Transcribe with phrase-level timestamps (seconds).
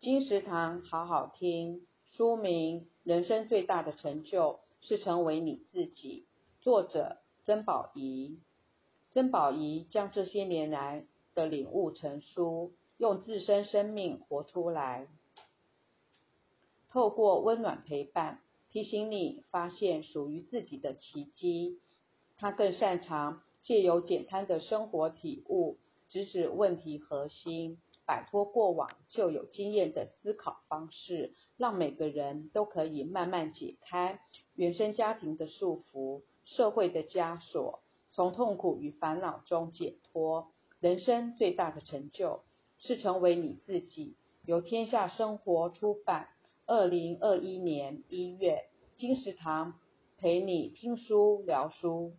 [0.00, 6.24] 金石堂好好听，书名《人生最大的成就是成为你自己》，
[6.62, 8.38] 作者曾宝仪。
[9.12, 15.08] 曾宝仪将这些年来的领悟成书，用自身生命活出来，
[16.88, 18.40] 透过温暖陪伴，
[18.70, 21.80] 提醒你发现属于自己的奇迹。
[22.36, 25.76] 他更擅长借由简单的生活体悟，
[26.08, 27.78] 直指问题核心。
[28.08, 34.18] 摆脱过往就有经验的思考方式，让每个人都可以慢慢解开
[34.54, 40.48] 原生家庭的束缚、社会的枷锁，从痛苦与烦恼中解脱。
[40.80, 42.44] 人生最大的成就
[42.78, 44.16] 是成为你自己。
[44.46, 46.30] 由天下生活出版，
[46.64, 49.78] 二零二一年一月，金石堂
[50.16, 52.14] 陪你听书聊书。